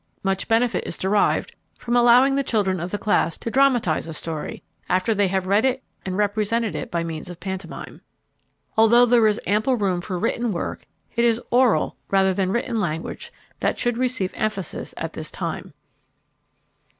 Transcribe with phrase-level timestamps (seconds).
[0.23, 4.63] Much benefit is derived from allowing the children of the class to dramatize a story
[4.89, 8.01] after they have read it and represented it by means of pantomime.
[8.75, 13.31] Although there is ample room for written work, it is oral rather than written language
[13.59, 15.71] that should receive emphasis at this time.